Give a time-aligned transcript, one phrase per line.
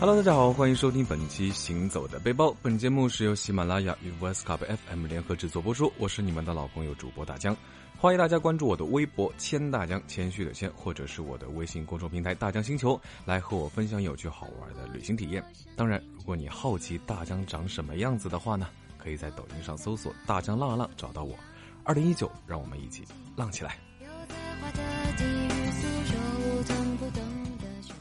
[0.00, 2.46] Hello，大家好，欢迎收听本期《行走的背包》。
[2.62, 4.58] 本节目是由喜马拉雅与 Westcup
[4.88, 5.92] FM 联合制作播出。
[5.98, 7.54] 我是你们的老朋友主播大江，
[7.98, 15.44] 欢迎大家关注我的微博“谦大江”，谦虚的谦，或者是我的微信公众平台“大江星球”，来和我分享有趣好玩的旅行体验。
[15.76, 18.68] 当然，如果你好奇大江长什么样子的话呢，
[19.02, 21.34] 可以在抖音上搜索“大江浪浪”找到我。
[21.82, 23.04] 二零一九，让我们一起
[23.34, 23.78] 浪起来。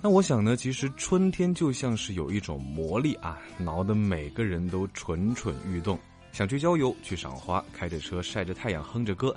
[0.01, 5.99] 那我想呢，其实春天就像是有一种魔力啊，挠得每个人都蠢蠢欲动，
[6.31, 9.35] 想去郊游、去赏花，开着车晒着太阳哼着歌，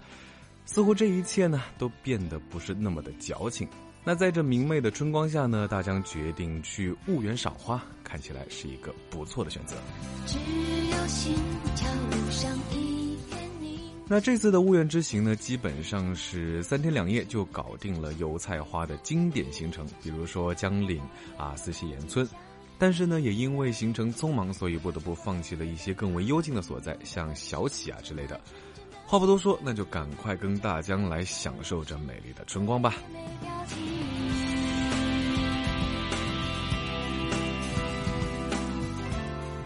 [0.67, 3.69] 似乎这一切呢都变得不是那么的矫情。
[4.05, 9.77] 那在这明媚的春光下呢，大江决定去婺源赏花，看起来是一个不错的选择。
[10.27, 11.37] 只有心
[11.77, 11.89] 跳
[12.31, 13.17] 上一
[14.09, 21.01] 那这次的婺源之行呢，基本上是三天两夜就搞定了油菜花的经典行程，比如说江岭
[21.39, 22.29] 啊、四溪岩村。
[22.79, 28.41] 但是呢，也因为行程匆忙，所以不得不放弃了一些更为幽静的所在，像小企啊之类的。
[29.13, 32.95] 话不多说，那就赶快跟大江来享受这美丽的春光吧。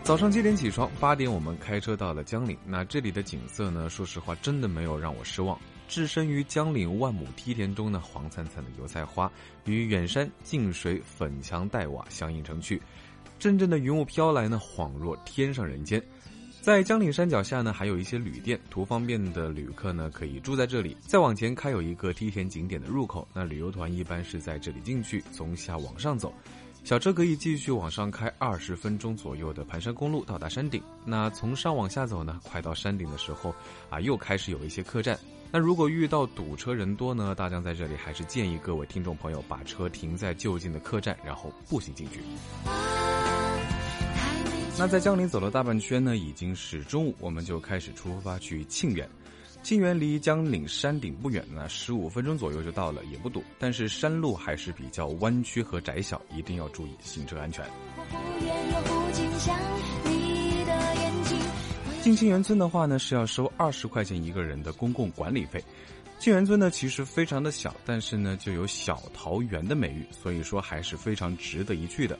[0.02, 2.58] 早上七点起床，八点我们开车到了江岭。
[2.66, 3.88] 那这里的景色呢？
[3.88, 5.56] 说实话，真的没有让我失望。
[5.86, 9.30] 置身于江岭万亩梯田中呢，黄灿灿的油菜花
[9.64, 12.82] 与远山近水、粉墙黛瓦相映成趣。
[13.38, 16.02] 阵阵的云雾飘来呢，恍若天上人间。
[16.66, 20.96] 在江岭山脚下呢，还有一些旅店，图方便的旅客呢可以住在这里。
[21.00, 26.34] 再往前开有一个梯田景点的入口，那旅游团一般是在这里进去，从下往上走。
[26.82, 30.82] 小车可以继续往上开二十分钟左右的盘山公路到达山顶。
[31.04, 33.54] 那从上往下走呢，快到山顶的时候
[33.88, 35.16] 啊，又开始有一些客栈。
[35.52, 42.18] 那如果遇到堵车人多呢，大江在这里还是建议各位听众朋友把车停在就近的客栈，然后步行进去。
[44.78, 49.08] 那在江陵走了大半圈呢，已经是中午，我们就开始出发去庆元。
[49.62, 53.42] 庆元离江岭山顶不远呢，十五分钟左右就到了，也不堵。
[53.58, 57.64] 但是山路还是比较弯曲和窄小，一定要注意行车安全。
[62.02, 65.64] 进庆元村的话呢，是要收二十块钱一个人的公共管理费。
[66.18, 72.18] 庆元村呢其实非常的小，但是呢就有小桃园的美誉，所以说还是非常值得一去的。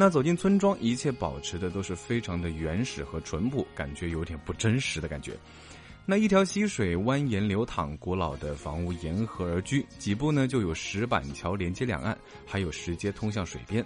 [0.00, 5.36] 那走进村庄，一切保持的都是非常的原始和淳朴，感觉有点不真实的感觉。
[6.06, 12.16] 那一条溪水蜿蜒流淌，古老的房屋沿河而居，几步呢就有石板桥连接两岸，
[12.46, 13.84] 还有石阶通向水边。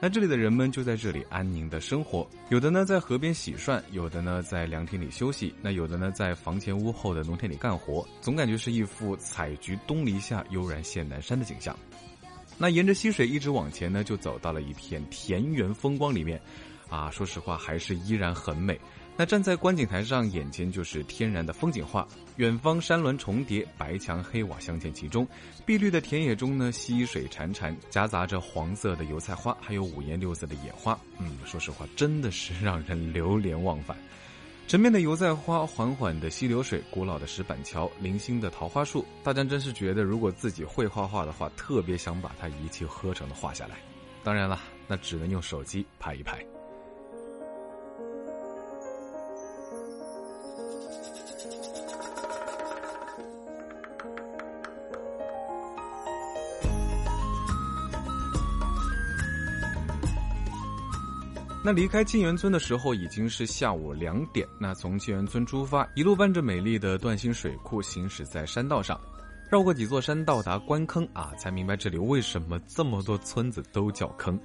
[0.00, 11.78] 那这里的人们就在这里安宁的生活，有的呢在河边洗涮，有的呢在凉亭里休息，那有的呢在房前屋后的农田里干活，总感觉是一幅采菊东篱下，悠然见南山的景象。
[12.58, 16.40] 那沿着溪水一直往前呢，就走到了一片田园风光里面，
[16.88, 18.78] 啊，说实话还是依然很美。
[19.14, 25.26] 那站在观景台上，眼前就是天然的风景画，远方山峦重叠，白墙黑瓦镶嵌其中。
[25.66, 30.98] 碧绿的田野中呢，溪水潺潺，夹杂着黄色的油菜花，还有五颜六色的野花。
[31.18, 33.94] 嗯，说实话，真的是让人流连忘返。
[34.68, 43.76] 沉面的油菜花，缓缓的溪流水，古老的石板桥，零星的桃花树，大家真是觉得，如果自己会画画的话，特别想把它一气呵成的画下来。
[44.24, 46.42] 当然了，那只能用手机拍一拍。
[61.64, 64.44] 那离开沁园村的时候已经是下午两点。
[64.58, 69.00] 那从沁园村出发，一路伴着美丽的段心水库行驶在山道上，
[69.48, 74.36] 绕过几座山，到达关坑啊，才明白这里为什么这么多村子都叫坑。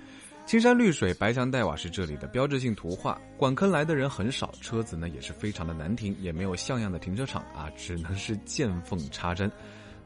[0.46, 3.20] 青山绿水，白墙黛瓦是这里的标志性图画。
[3.36, 9.52] 管坑来的人很少，车子呢也是非常的难停，也没有像样的停车场啊，只能是见缝插针。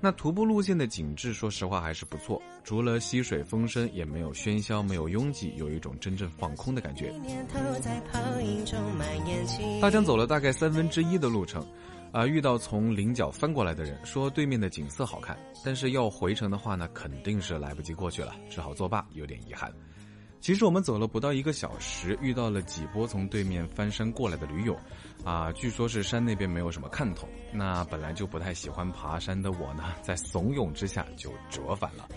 [0.04, 2.42] 那徒步路线的景致，说实话还是不错。
[2.64, 7.14] 除了溪水风声，也没有喧嚣，没有拥挤，有一种真正放空的感觉。
[9.80, 11.64] 大江走了大概三分之一的路程，
[12.12, 19.72] 啊，遇到从菱角翻过来的人，说对面的景色好看，但是要回程的话呢，肯定是来不及过去了，只好作罢，有点遗憾。
[20.42, 24.76] 其实我们走了不到一个小时，遇到了几波从对面翻山过来的驴友，
[25.24, 27.30] 啊，据说是山那边没有什么看头。
[27.54, 32.08] 那本来就不太喜欢爬山的我呢，在怂恿之下就折返了。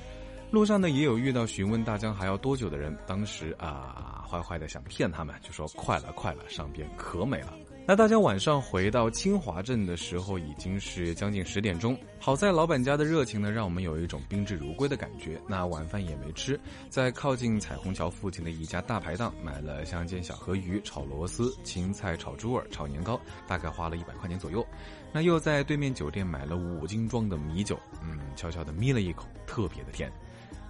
[0.50, 7.53] 路上呢也有遇到询问大江还要多久的人，当时啊，坏坏的想骗他们，就说快了快了，上边可美了。
[7.87, 11.95] 那大家晚上回到清华镇的时候，已经是将近十点钟。
[12.19, 15.39] 好在老板家的热情呢，让我们有一种宾至如归的感觉。
[15.47, 16.59] 那晚饭也没吃，
[16.89, 24.67] 在靠近彩虹桥附近的一家大排档买了香煎小河鱼、炒螺丝、青菜炒猪耳、炒年糕，大概花了一百块钱左右。
[25.13, 30.11] 那又在对面酒店买了五斤装的米酒，嗯，悄悄的眯了一口，特别的甜。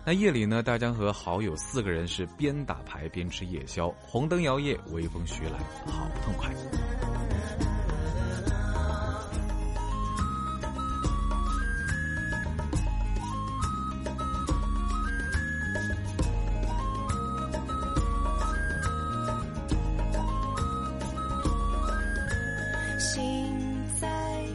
[0.06, 7.73] 那夜里呢，大江和好友四个人是边打牌边吃夜宵，红灯摇曳，微风徐来，好不痛快。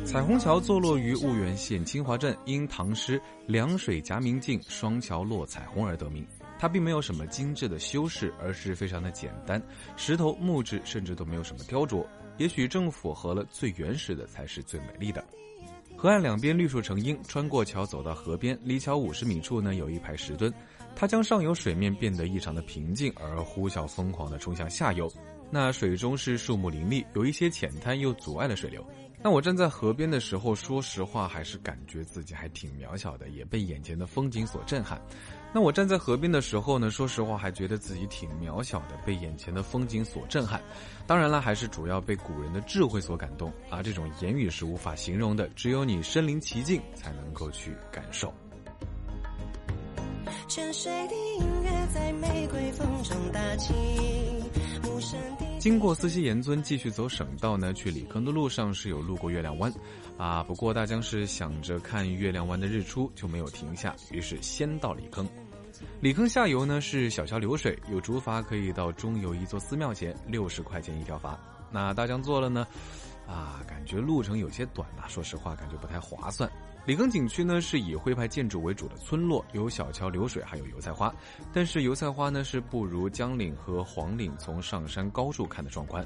[0.09, 6.25] 彩虹桥坐落于婺源县清华镇，因唐诗“两水夹明镜，双桥落彩虹”而得名。
[6.57, 9.61] 它并没有什么精致的修饰，而是非常的简单，
[9.95, 12.03] 石头、木质甚至都没有什么雕琢。
[12.39, 15.23] 也许正符合了最原始的才是最美丽的。
[15.95, 20.51] 河岸两边绿树成荫，穿过桥走到河边，离桥五十米处呢有一排石墩，
[20.95, 25.07] 它将上游水面变得异常的平静，而呼啸疯狂地冲向下游。
[25.51, 28.85] 那水中是树木林立，有一些浅滩又阻碍了水流。
[29.21, 35.01] 那我站在河边的时候，说实话还是感觉自己还挺渺小的，也被眼前的风景所震撼。
[35.53, 40.61] 那我站在河边的时候呢，说实话还觉得自己挺渺小的，被眼前的风景所震撼。
[41.05, 43.83] 当然了，还是主要被古人的智慧所感动啊！
[43.83, 48.33] 这种言语是无法形容的，只有你身临其境才能够去感受。
[50.47, 53.73] 沉睡的音乐在玫瑰风中打起。
[55.59, 59.73] 经过思溪岩村，继续走省道呢，去理坑的路上是有路过月亮湾，
[60.17, 65.27] 啊，不过大江是想着看月亮湾的日出，就没有停下，于是先到理坑。
[66.01, 71.37] 理坑下游呢是小桥流水，有竹筏可以到中游一座寺庙前，六十块钱一条筏。
[71.71, 72.65] 那大江坐了呢，
[73.27, 76.49] 啊，感觉路程有些短呐，说实话感觉不太划算。
[76.89, 81.13] 里坑景区呢是以徽派建筑为主的村落，有小桥流水，还有油菜花。
[81.53, 86.03] 但是油菜花呢是不如江岭和黄岭从上山高处看的壮观。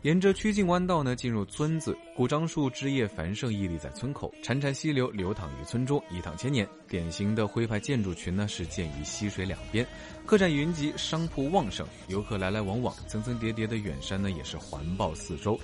[0.00, 6.66] 沿着曲径弯道呢进入村子，古樟树枝叶繁盛屹立在村口，潺潺溪流流淌于村中，一淌千年。
[6.88, 9.86] 典型的徽派建筑群呢是建于溪水两边，
[10.24, 15.60] 客栈云集，商铺旺盛，游客来来往往，层层叠叠的远山呢也是环抱四周。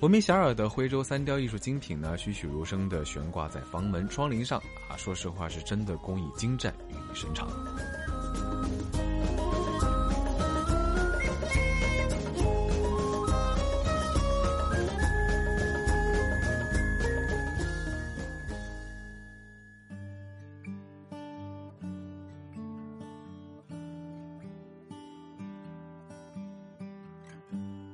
[0.00, 4.58] 闻名遐迩的徽州三雕艺术精品呢，栩栩如生地悬挂在房门窗棂上
[4.90, 4.96] 啊！
[4.98, 7.48] 说实话，是真的工艺精湛，寓意深长。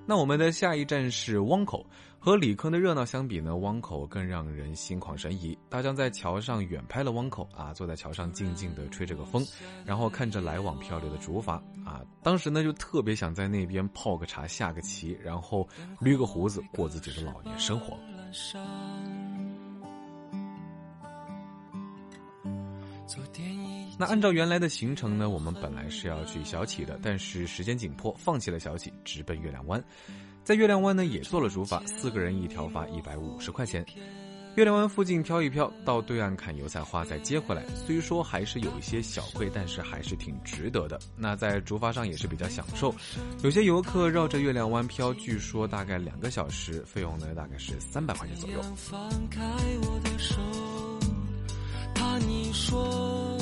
[0.04, 1.86] 那我们的下一站是汪口，
[2.18, 5.56] 和李坑的热闹相比呢，汪口更让人心旷神怡。
[5.68, 9.46] 大江在桥上远拍了汪口啊，坐在桥上静静的吹着个风，
[9.84, 11.52] 然后看着来往漂流的竹筏
[11.84, 15.66] 啊，当时呢就特别想在那边泡个茶、下个棋，然后
[16.00, 17.96] 捋个胡子，过自己的老年生活。
[24.02, 29.80] 那按照原来的行程呢，我们本来是要去小企的，但是时间紧迫，放弃了小企，直奔月亮湾。
[30.42, 33.86] 在月亮湾呢，也做了竹筏，四个人一条筏，一百五十块钱。
[34.56, 37.64] 月亮湾附近飘一飘，到对岸看油菜花，再接回来。
[37.86, 40.98] 虽说还是有一些小贵，但是还是挺值得的。
[41.16, 42.92] 那在竹筏上也是比较享受。
[43.44, 48.60] 有些游客绕着月亮湾飘，据说大概两个小时，费用呢大概是三百块钱左右。
[48.74, 49.40] 放开
[49.82, 50.34] 我的手
[51.94, 53.38] 怕你说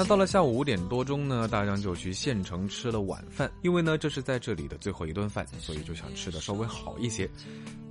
[0.00, 7.28] 那到了下午五点多钟呢，大江就去县城吃了晚饭，因为呢这是在这里的最后一顿饭，所以就想吃的稍微好一些。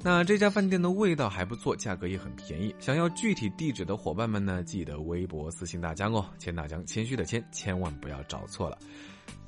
[0.01, 2.73] 那这家饭店的味道还不错，价格也很便宜。
[2.79, 8.79] 想要具体地址的伙伴们呢，记得微博私信大江哦，千大江谦虚的谦，千万不要找错了。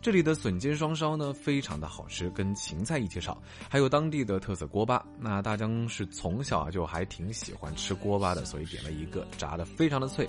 [0.02, 3.40] 这里的笋尖双烧呢，非常的好吃，跟芹菜一起炒，
[3.70, 5.06] 还有当地的特色锅巴。
[5.20, 10.28] 那大江是从小就还挺喜欢吃锅巴的，所以点了一个，炸的非常的脆。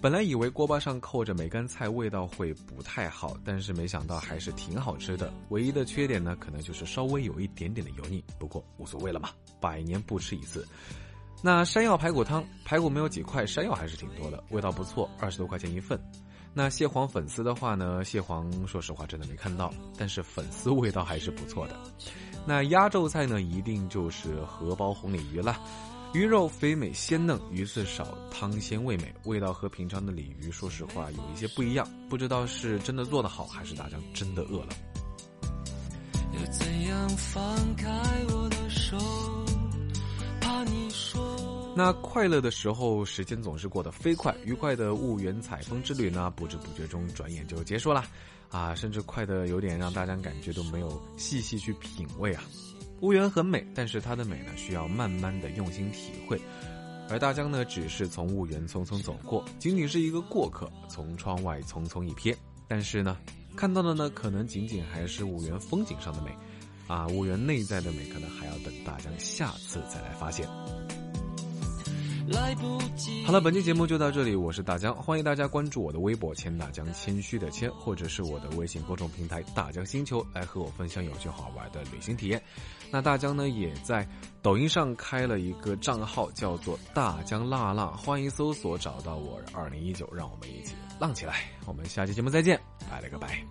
[0.00, 5.30] 本来以为锅巴上扣着梅干菜，味道会不太好，但是没想到还是挺好吃的。
[5.50, 9.28] 唯一的缺点呢，可能就是稍微有一点点的油腻，不过无所谓了嘛，
[9.60, 10.66] 百年不吃一次。
[11.42, 16.00] 那山药排骨汤，排骨没有几块，山药还是挺多的，味道不错，二十多块钱一份。
[16.52, 18.04] 那蟹黄粉丝的话呢？
[18.04, 21.76] 蟹黄说实话真的没看到，但是粉丝味道还是不错的。
[22.44, 25.60] 那压轴菜呢，一定就是荷包红鲤鱼了。
[26.12, 31.86] 鱼肉肥美鲜嫩，鱼刺少，汤鲜味美，味道和平常的鲤鱼说实话有一些不一样。
[32.08, 34.70] 不知道是真的做的好，还是大家真的饿了。
[41.74, 48.04] 那快乐的时候，时间总是过得飞快，愉快的婺源采风之旅呢，不知不觉中转眼就结束了，
[48.50, 52.42] 啊，甚至快的有点让大家感觉都没有细细去品味啊。
[53.00, 56.38] 婺源很美，但是它的美呢，需要慢慢的用心体会。
[57.08, 62.36] 而大江呢，只是从婺源匆匆走过，仅仅是一个过客，从窗外匆匆一瞥。
[62.68, 63.16] 但是呢，
[63.56, 66.30] 看到的呢，可能仅仅还是婺源风景上的美，
[66.88, 70.46] 啊，婺源内在的美，可能还要等大江下次再来发现。
[72.30, 73.24] 来不及。
[73.24, 82.40] 好了，本期节目就到这里，我是大江，欢迎大家关注我的微博“千大江”，谦虚的谦，或者是我的微信公众平台“大江星球”，来和我分享有趣好玩的旅行体验。
[82.90, 84.08] 那大江呢，也在
[84.42, 89.40] 抖音上开了一个账号，叫做“大江辣浪”，欢迎搜索找到我。
[89.52, 91.34] 二零一九，让我们一起浪起来！
[91.66, 93.44] 我们下期节目再见，拜了个拜。